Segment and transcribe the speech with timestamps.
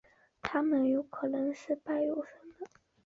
[0.41, 2.67] 它们有可能是半水生的。